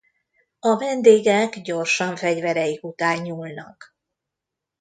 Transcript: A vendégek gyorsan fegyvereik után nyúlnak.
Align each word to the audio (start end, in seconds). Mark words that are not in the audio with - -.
A 0.59 0.75
vendégek 0.77 1.61
gyorsan 1.61 2.15
fegyvereik 2.15 2.83
után 2.83 3.21
nyúlnak. 3.21 3.95